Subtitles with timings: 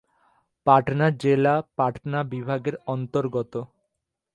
[0.67, 3.53] পাটনা জেলা পাটনা বিভাগের অন্তর্গত।